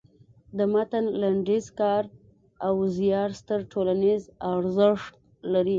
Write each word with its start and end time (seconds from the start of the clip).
د 0.57 0.59
متن 0.73 1.05
لنډیز 1.21 1.65
کار 1.79 2.03
او 2.67 2.75
زیار 2.97 3.29
ستر 3.39 3.59
ټولنیز 3.71 4.21
ارزښت 4.53 5.13
لري. 5.53 5.69